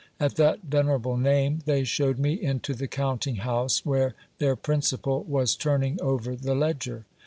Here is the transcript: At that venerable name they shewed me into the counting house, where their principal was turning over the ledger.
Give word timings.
At 0.19 0.33
that 0.37 0.63
venerable 0.63 1.15
name 1.15 1.59
they 1.65 1.83
shewed 1.83 2.17
me 2.17 2.33
into 2.33 2.73
the 2.73 2.87
counting 2.87 3.35
house, 3.35 3.85
where 3.85 4.15
their 4.39 4.55
principal 4.55 5.21
was 5.25 5.55
turning 5.55 6.01
over 6.01 6.35
the 6.35 6.55
ledger. 6.55 7.05